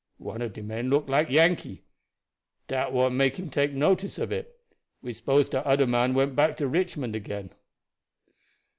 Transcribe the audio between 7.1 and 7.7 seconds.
again."